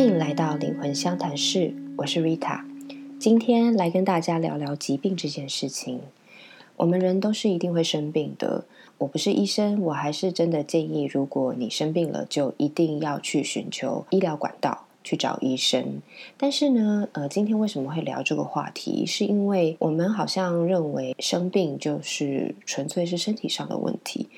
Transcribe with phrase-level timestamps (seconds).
[0.00, 2.64] 欢迎来到灵魂相谈室，我是 Rita。
[3.18, 6.00] 今天来跟大家聊聊疾病这件事情。
[6.78, 8.64] 我们人都是一定会生病的。
[8.96, 16.00] 我不是医生，我还是真的建议，如果你生病了，就一定要去寻求医疗管道，去找医生。
[16.38, 19.04] 但是呢，呃，今天为什么会聊这个话题？
[19.04, 24.30] 是因为我们好像认为生病就是纯粹是身体上的问题。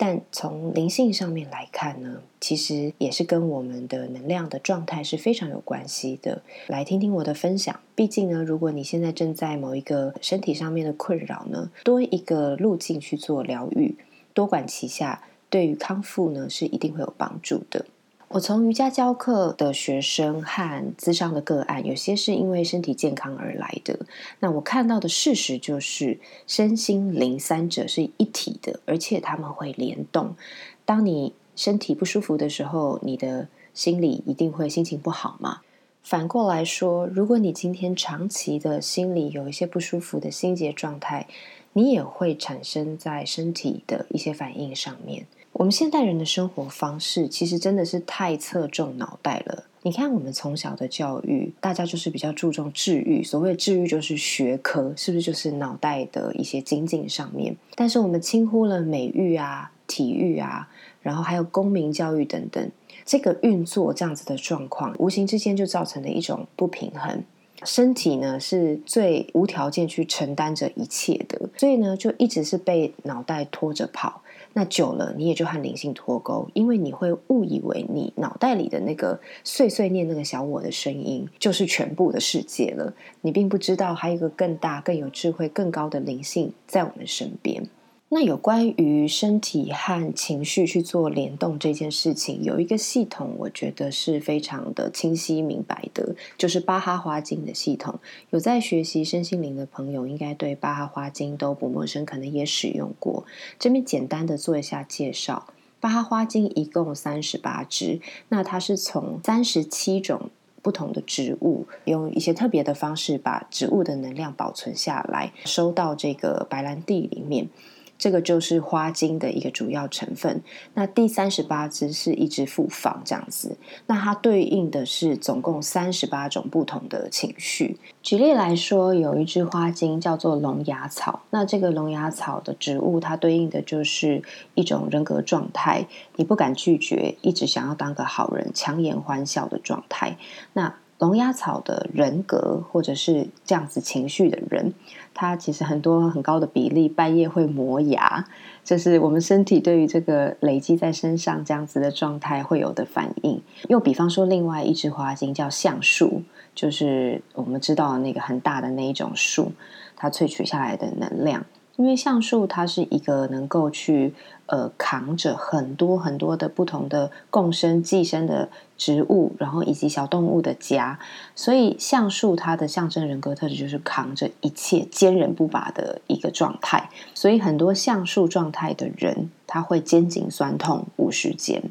[0.00, 6.40] 但从灵性上面来看呢，其实也是跟我们的能量的状态是非常有关系的。
[6.68, 7.80] 来听听我的分享。
[7.96, 13.96] 毕竟呢，如果你现在正在某一个身体上面的困扰呢，多一个路径去做疗愈，
[14.32, 17.84] 多管齐下，对于康复呢是一定会有帮助的。
[18.30, 24.00] 我从瑜伽教课的学生和咨商的个案，有些是因为身体健康而来的。
[24.40, 30.36] 那我看到的事实就是，身心灵三者是一体的，而且他们会联动。
[30.84, 35.62] 当你身体不舒服的时候，你的心里一定会心情不好嘛。
[36.02, 41.26] 反过来说，如果你今天长期的心里有一些不舒服的心结状态，
[41.72, 45.26] 你也会产生在身体的一些反应上面。
[45.52, 49.64] 我们现代人的生活方式其实真的是太侧重脑袋了。
[49.82, 53.22] 你看，我们从小的教育，大家就是比较注重治愈。
[53.22, 57.56] 所谓治愈，就是学科，是不是就是脑袋的一些精进上面？
[57.74, 60.68] 但是我们轻忽了美育啊、体育啊，
[61.00, 62.70] 然后还有公民教育等等，
[63.06, 67.22] 这个运作这样子的状况，无形之间就造成了一种不平衡。
[67.64, 74.22] 身体呢是最无条件去承担着一切的，所以呢就一直是被脑袋拖着跑。
[74.54, 82.92] 那久了，你也就和灵性脱钩，因为你会误以为你脑袋里的那个碎碎念、那个小我的声音就是全部的世界了。
[83.20, 87.68] 你并不知道，还有一个更大、更有智慧、更高的灵性在我们身边。
[88.10, 98.00] 那有关于身体和情绪去做联动这件事情，有一个系统，我觉得是非常的清晰明白的，就是巴哈花精的系统。
[98.30, 103.26] 有在学习身心灵的朋友，应该对巴哈花精都不陌生，可能也使用过。
[103.58, 105.46] 这边简单的做一下介绍：
[105.78, 110.30] 巴哈花精一共三十八支，那它是从三十七种
[110.62, 117.50] 不同的植物，用一些特别的方式把植物的能量保存下来，收到这个白兰地里面。
[117.98, 120.40] 这个就是花精的一个主要成分。
[120.74, 127.76] 那第三十八支是一支复方这样子，那它对应的是总共三十八种不同的情绪。
[128.02, 134.22] 举例来说，有一支花精叫做龙牙草，那这个龙牙草的植物，它对应的就是
[134.54, 135.86] 一种人格状态，
[136.16, 140.16] 你不敢拒绝，一直想要当个好人，强颜欢笑的状态。
[140.52, 144.74] 那龙牙草的人格，或者是这样子情绪的人，
[145.14, 148.26] 他其实很多很高的比例半夜会磨牙，
[148.64, 153.40] 这是我们身体对于这个累积在身上这样子的状态会有的反应。
[153.68, 156.22] 又比方说，另外一支花精叫橡树，
[156.52, 159.52] 就是我们知道的那个很大的那一种树，
[159.94, 161.46] 它萃取下来的能量。
[161.78, 164.12] 因为橡树它是一个能够去
[164.46, 170.98] 呃扛着很多很多的不同的共生寄生的植物，然后以及小动物的家，
[171.36, 181.62] 所以橡树它的象征人格特质就是扛着一切坚韧不拔的一个状态，所以很多橡树状态的人，他会肩颈酸痛无时间。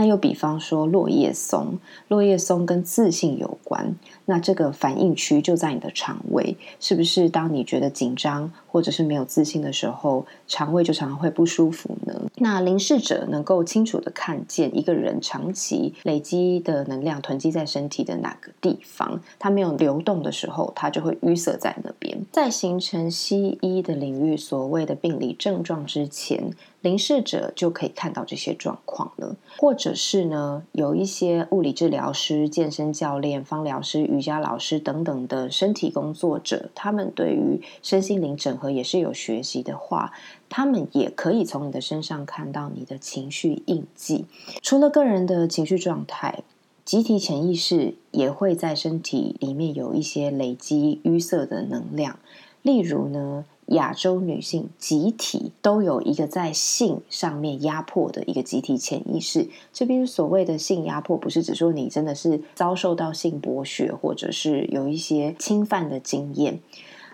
[0.00, 1.78] 那又比方说落叶松，
[2.08, 3.94] 落叶松跟自信有关，
[4.24, 7.28] 那这个反应区就在你的肠胃，是不是？
[7.28, 12.14] 当你觉得紧张或者是没有自信的时候，肠胃就常常会不舒服呢？
[12.36, 22.24] 那凝视者能够清楚的看见一个人长期累积的能量囤积在身体的哪个地方，它没有流动的时候，它就会淤塞在那边。
[22.32, 26.52] 在形成西医的领域所谓的病理症状之前。
[26.82, 40.12] 临视者就可以看到这些状况了，或者是呢，有一些物理治疗师、健身教练、芳疗师、瑜伽老师等等的身体工作者，他们对于身心灵整合也是有学习的话，
[40.48, 44.24] 他们也可以从你的身上看到你的情绪印记。
[44.62, 46.42] 除了个人的情绪状态，
[46.86, 52.18] 集体潜意识也会在身体里面有一些累积淤塞的能量，
[52.62, 53.44] 例如呢。
[53.70, 59.48] 亚洲女性集体都有一个在性上面压迫的一个集体潜意识。
[59.72, 66.60] 这边所谓的性压迫，不是指说你真的是遭受到性剥削，或者是有一些侵犯的经验。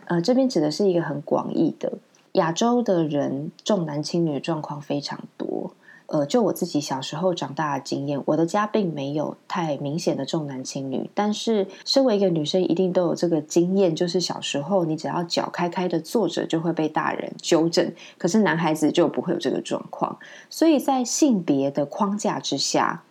[0.06, 1.92] 呃，这边指的是一个很广义的
[2.32, 5.72] 亚洲的人重男轻女状况非常多。
[6.08, 20.16] 呃，就我自己小时候长大的经验，我的家并没有太明显的重男轻女，但是身为一个女生，一定都有这个经验，就是小时候你只要脚开开的坐着，就会被大人纠正，可是男孩子就不会有这个状况，
[20.48, 23.02] 所以在性别的框架之下，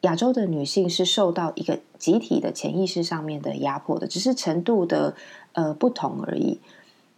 [0.00, 5.14] 亚洲的女性是受到一个集体的潜意识上面的压迫的，只是程度的
[5.52, 6.58] 呃不同而已。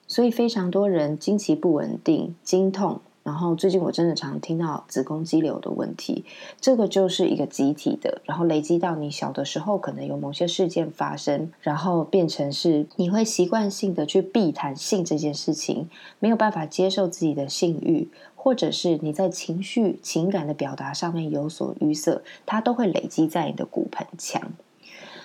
[0.09, 3.01] 所以非常多人经期不稳定、经痛。
[3.25, 6.27] 然后最近我真的常听到子宫肌瘤的问题，
[6.61, 15.89] 这个就是一个集体的，然后累积到你小的时候可能有某些事件发生，然后变成是你会习惯性的去避谈性这件事情，
[16.21, 24.53] 没有办法接受自己的性欲，或者是你在情绪情感的表达上面有所淤塞，它都会累积在你的骨盆腔。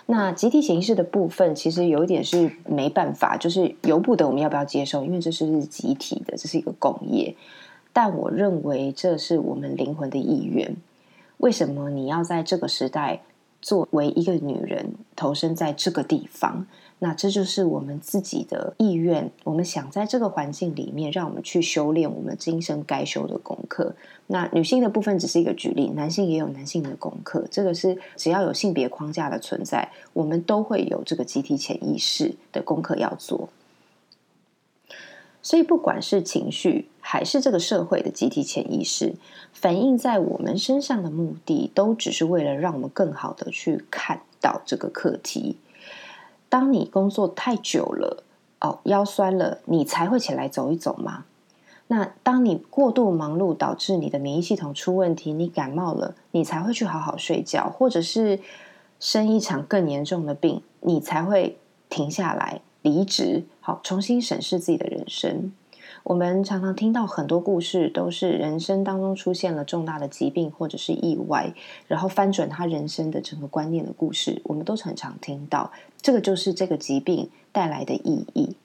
[0.05, 7.35] 那集体形式的部分，其实有一点是没办法，就是由不得我们要不要接受，因为这是集体的，这是一个工业。
[8.01, 10.73] 但我认为这是我们灵魂的意愿。
[11.39, 13.19] 为什么你要在这个时代
[13.61, 16.65] 作为一个女人投身在这个地方？
[16.99, 19.29] 那这就是我们自己的意愿。
[19.43, 23.93] 我们想在这个环境里面，让我们去修炼我们今生该修的功课。
[24.27, 27.45] 那女性的部分只是一个举例，男性也有男性的功课。
[27.51, 33.49] 这个是只要有性别框架的存在，我们都会有这个集体潜意识的功课要做。
[35.41, 39.15] 所以，不管是情绪，还是这个社会的集体潜意识，
[39.53, 45.57] 反映在我们身上的目的，都只是为了让我们更好的去看到这个课题。
[46.49, 48.23] 当你工作太久了，
[48.59, 51.23] 哦，腰酸了，你才会起来走一走吗？
[51.87, 58.39] 那当你过度忙碌导致你的免疫系统出问题，你感冒了，你才会去好好睡觉，或者是
[58.99, 61.57] 生一场更严重的病，你才会
[61.87, 62.61] 停下来。
[62.81, 65.53] 离职，好，重新审视自己的人生。
[66.01, 71.53] 我们常常听到很多故事，都是人生当中出现了重大的疾病或者是意外，
[71.87, 74.41] 然后翻转他人生的整个观念的故事。
[74.45, 75.71] 我们都很常听到，
[76.01, 78.55] 这个就是这个疾病带来的意义。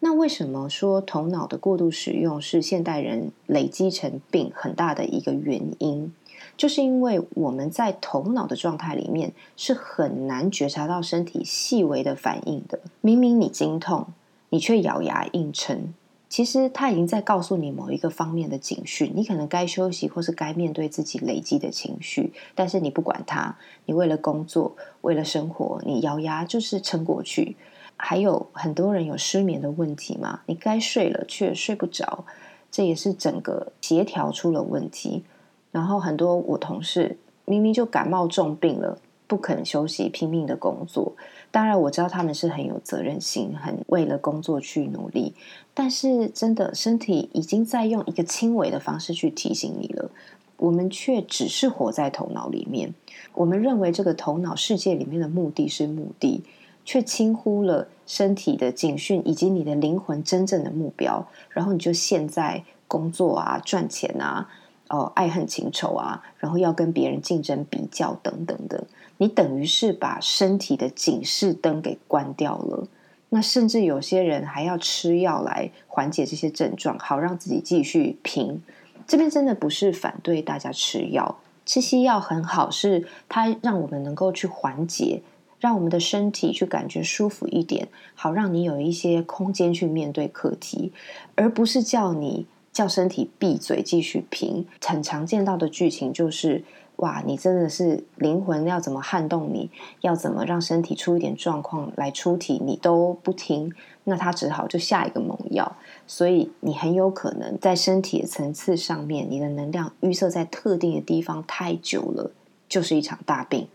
[0.00, 6.12] 那为什么说头脑的过度使用是现代人累积成病很大的一个原因？
[6.58, 12.80] 就是因为我们在头脑的状态里面是很难觉察到身体细微的反应的。
[13.00, 14.08] 明明你经痛，
[14.50, 15.94] 你却咬牙硬撑，
[16.28, 19.12] 其实他已经在告诉你某一个方面的警讯。
[19.14, 23.56] 你可能该休息，或是该面对自己累积的情绪，但是你不管它，
[23.86, 27.56] 你为了工作，为了生活，你咬牙就是撑过去。
[27.96, 32.24] 还有很多人有失眠的问题嘛，你该睡了却睡不着，
[32.70, 35.22] 这也是整个协调出了问题。
[35.70, 41.12] 然后很多我同事明明就感冒重病了，不肯休息，拼命的工作。
[41.50, 45.34] 当然我知道他们是很有责任心，很为了工作去努力。
[45.72, 50.10] 但是真的身体已经在用一个轻微的方式去提醒你了，
[50.56, 52.92] 我们却只是活在头脑里面。
[53.34, 56.42] 我们认为这个头脑世界里面的目的是目的，
[56.84, 61.26] 却轻忽了身体的警讯以及你的灵魂真正的目标。
[61.50, 64.50] 然后你就陷在工作啊、赚钱啊。
[64.88, 68.86] 哦，爱恨情仇啊，然后要跟别人竞争比较等等的，
[69.18, 72.88] 你等于是把身体的警示灯给关掉了。
[73.28, 78.62] 那甚至有些人还要吃药来缓解这些症状，好让自己继续拼。
[79.06, 85.20] 这边真的不是反对大家吃药，吃西药很好，是它让我们能够去缓解，
[85.60, 90.94] 让我们的身体去感觉舒服一点，好让你有一些空间去面对课题，
[91.34, 92.46] 而不是叫你。
[92.78, 94.64] 叫身体闭嘴，继续拼。
[94.86, 96.62] 很常见到的剧情就是：
[96.98, 99.68] 哇，你真的是灵魂要怎么撼动你，
[100.02, 105.74] 要怎么让身体出一点状况来出体，你都不听，那他只好就下一个猛药。
[106.06, 112.30] 所以你很有可能在身体的层次上面，你的能量预设在特定的地方太久了，
[112.68, 113.66] 就是一场大病。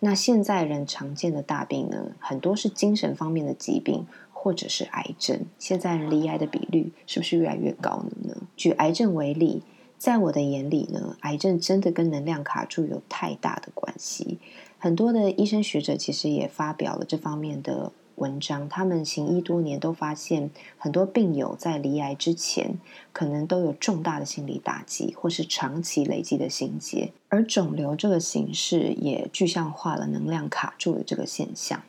[0.00, 4.06] 那现在人常见的大病呢，很多是精神方面的疾病。
[4.46, 8.42] 或者是癌症，现在离癌的比率是不是越来越高了呢？
[8.56, 9.60] 举癌症为例，
[9.98, 14.38] 在我的眼里呢，癌症真的跟能量卡住有太大的关系。
[14.78, 20.48] 很多的医生学者其实也发表了这方面的文章，他们行医多年都发现，
[20.78, 22.78] 很多病友在离癌之前，
[23.12, 31.82] 可能都有重大的心理打击，或是长期累积的心结，而肿瘤这个形式也具象化了能量卡住的这个现象。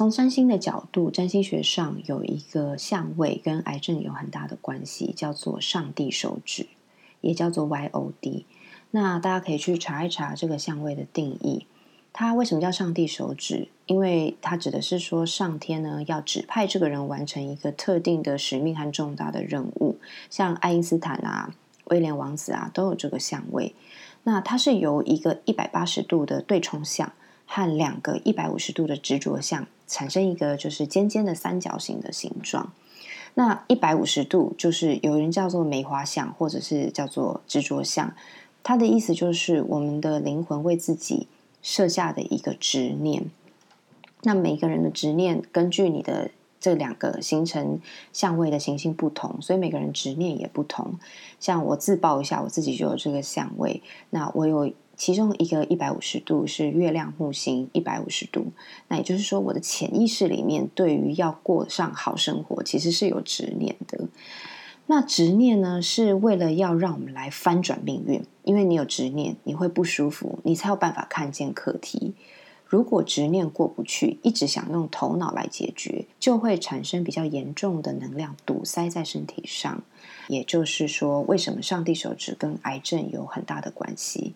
[0.00, 6.68] 从占星的角度，占星学上有一个相位跟癌症有很大的关系，叫做上帝手指，
[7.20, 8.44] 也叫做 YOD。
[8.92, 11.66] 那大家可以去查一查这个相位的定义。
[12.14, 13.68] 它为什么叫上帝手指？
[13.84, 19.98] 因为它指的是说上天呢要指派这个人完成一个特定的使命和重大的任务。
[20.30, 21.54] 像爱因斯坦啊、
[21.84, 23.74] 威廉王子啊都有这个相位。
[24.22, 27.12] 那它是由一个一百八十度的对冲相
[27.52, 29.66] 和两个一百五十度的执着相。
[29.88, 32.72] 产生一个就是尖尖的三角形的形状，
[33.34, 38.14] 那一百五十度就是有人叫做梅花相，或者是叫做执着相，
[38.62, 41.26] 它的意思就是我们的灵魂为自己
[41.60, 43.24] 设下的一个执念。
[44.22, 46.30] 那每个人的执念，根据你的
[46.60, 47.80] 这两个形成
[48.12, 51.00] 相位的行星不同，所以每个人执念也不同。
[51.40, 53.82] 像我自曝一下，我自己就有这个相位。
[54.10, 58.52] 那我有其中一个一百五十度是月亮木星一百五十度，
[58.88, 64.08] 那也就是说，我的潜意识里面对于要过上好生活，其实是有执念的。
[64.88, 72.12] 那执念呢，是为了要让我们来翻转命运，因为你有执念，你会不舒服，你才有办法看见课题。
[72.66, 79.82] 如果执念过不去，一直想用头脑来解决，就会产生比较严重的能量堵塞在身体上。
[80.28, 84.34] 也就是说，为什么上帝手指跟癌症有很大的关系？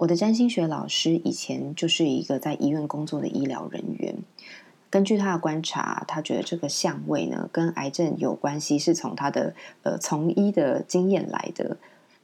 [0.00, 4.16] 我的占星学老师以前就是一个在医院工作的医疗人员，
[4.88, 11.76] 根据他的观察，他觉得这个相位呢跟癌症有关系，是从他的呃从医的经验来的，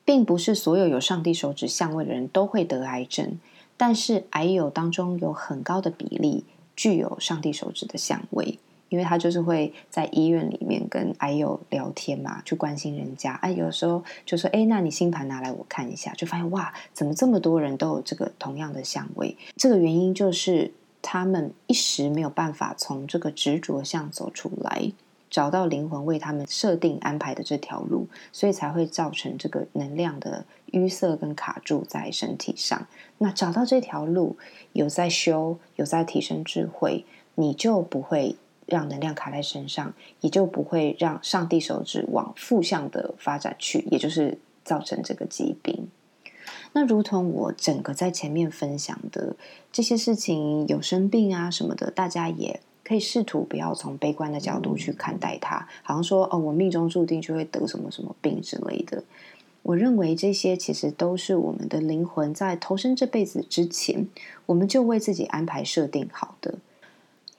[0.06, 3.38] 并不是所有有上帝手指相位的人都会得癌症。
[3.76, 13.34] 但是癌友当中有很高的比例具有上帝手指的相位，因为他就是会在医院里面跟癌友聊天嘛，去关心人家。
[13.34, 19.36] 哎，有时候就说：“哎，那你星盘拿来我看一下。”就发现哇，怎么这么多人都有这个同样的相位？
[19.56, 24.92] 这个原因就是他们一时没有办法从这个执着相走出来。
[25.28, 32.86] 找到灵魂为他们设定安排的这条路，所以才会造成这个能量的淤塞跟卡住在身体上。
[33.18, 34.36] 那找到这条路，
[34.72, 38.36] 有在修，有在提升智慧，你就不会
[38.66, 45.88] 让能量卡在身上，也就不会让上帝手指往负向的发展去，也就是造成这个疾病。
[46.72, 49.34] 那如同我整个在前面分享的
[49.72, 52.60] 这些事情，有生病啊什么的，大家也。
[52.88, 59.02] 可以试图不要从悲观的角度去看待它，好像说哦，我命中注定就会得什么什么病之类的。
[59.64, 64.06] 我认为这些其实都是我们的灵魂在投生这辈子之前，
[64.46, 66.60] 我们就为自己安排设定好的。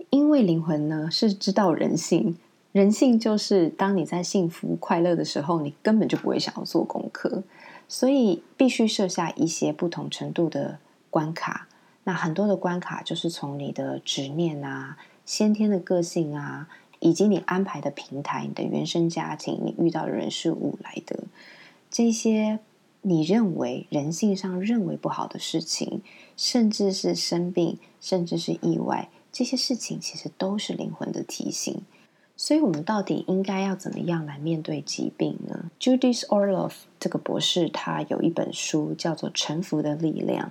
[0.09, 2.37] 因为灵魂呢是知道人性，
[2.71, 7.43] 人性就是当你在幸福快乐的时候，你根本就不会想要做功课，
[7.87, 11.67] 所以必须设下一些不同程度的关卡。
[12.03, 14.97] 那很多的关卡就是从你的执念啊。
[15.25, 21.25] 先天的个性啊，以及你安排的平台、你的原生家庭、你遇到的人事物来的
[21.91, 22.59] 这些，
[23.01, 26.01] 你认为人性上认为不好的事情，
[26.37, 31.83] 甚至是生病，甚至是意外，这些事情其实都是灵魂的提醒。
[32.35, 40.47] 所以，我们到底应该要怎么样来面对疾病呢？Judith Orloff 这个博士，他有一本书叫做《臣服的力量》。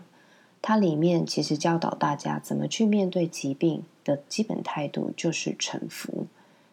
[0.62, 6.28] 它里面其实教导大家怎么去面对疾病的基本态度，就是臣服。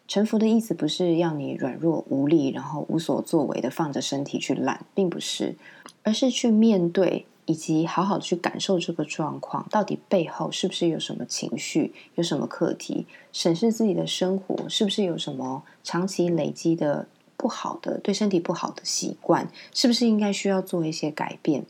[0.06, 5.56] 臣服的意思不是要你软弱无力，然后无所作为的放着身体去懒，并不是，
[6.04, 21.66] 而是去面对以及好好去感受这个状况，到底背后是不是有什么情绪，有什么课题，审视自己的生活是不是有什么长期累积的不好的、对身体不好的习惯，是不是应该需要做一些改变。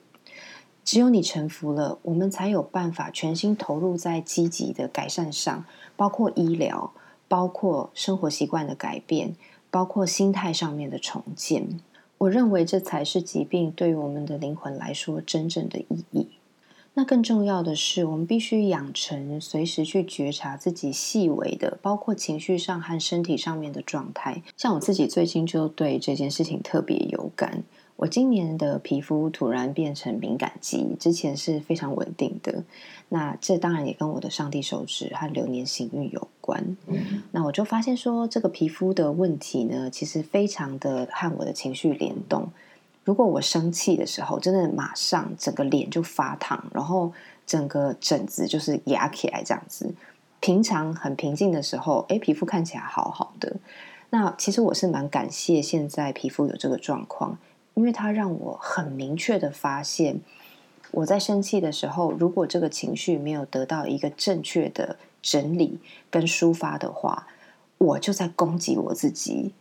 [0.84, 5.64] 只有你臣服了，我们才有办法全心投入在积极的改善上，
[5.96, 6.92] 包括医疗，
[7.26, 9.34] 包括生活习惯的改变，
[9.70, 11.80] 包括心态上面的重建。
[12.18, 16.28] 我认为这才是疾病对于我们的灵魂来说真正的意义。
[16.96, 24.42] 那更重要的是，我们必须养成随时去觉察自己细微的，包括情绪上和身体上面的状态。
[24.56, 27.64] 像我自己最近就对这件事情特别有感。
[27.96, 32.64] 我今年的皮肤突然变成敏感肌，之前是非常稳定的。
[33.08, 36.76] 那这当然也跟我的上帝手指和流年行运有关。
[37.30, 42.50] 那我就发现说，这个皮肤的问题呢，其实非常的和我的情绪联动。
[43.04, 47.12] 如果我生气的时候，真的马上整个脸就发烫，然后
[47.46, 49.94] 整个疹子就是压起来这样子。
[50.40, 53.56] 平常很平静的时候，哎，皮肤看起来好好的。
[54.10, 57.38] 那其实我是蛮感谢现在皮肤有这个状况。
[57.74, 60.20] 因为它让我很明确的发现，
[60.92, 65.78] 我在生气的时候，如果这个情绪没有得到一个正确的整理
[66.08, 67.26] 跟抒发的话，
[67.78, 69.52] 我就在攻击我自己。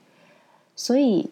[0.75, 1.31] 所以，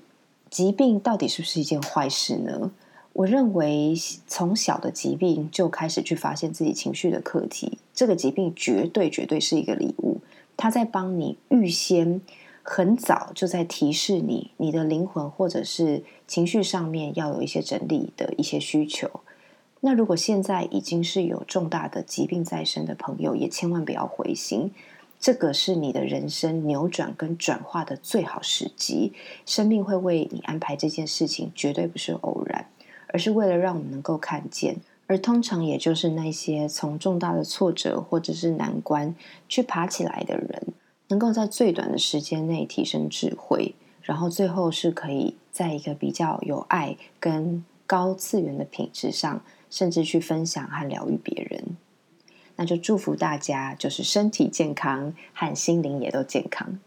[0.49, 2.71] 疾病到底是不是一件坏事呢？
[3.13, 3.93] 我认为，
[4.25, 10.21] 从小的疾病就开始去发现自己情绪的课题，这个疾病绝对绝对是一个礼物，
[10.57, 12.21] 它在帮你预先。
[12.63, 19.09] 很早就在提示你，你的灵魂或者是情绪上面要有一些整理的一些需求。
[19.79, 24.71] 那如果现在已经是有重大的疾病在身的朋友，也千万不要灰心，
[25.19, 29.13] 这个是你的人生扭转跟转化的最好时机。
[29.45, 32.67] 生命会为你安排这件事情，绝对不是偶然。
[33.13, 34.77] 而是为了让我们能够看见。
[35.07, 39.13] 而通常也就是那些从重大的挫折或者是难关
[39.49, 40.67] 去爬起来的人，
[41.11, 51.75] 能够在最短的时间内提升智慧，然后最后是可以在一个比较有爱跟高次元的品质上，甚至去分享和疗愈别人。
[52.55, 56.79] 那就祝福大家，就是身体健康和心灵也都健康。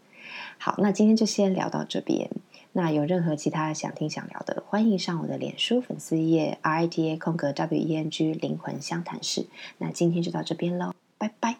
[0.57, 2.29] 好，那今天就先聊到这边。
[2.71, 9.45] 那有任何其他想听想聊的，欢迎上我的脸书粉丝页 R I T A 空格 W E N G 灵魂相谈室。
[9.77, 10.93] 那今天就到这边喽。
[11.17, 11.57] 拜拜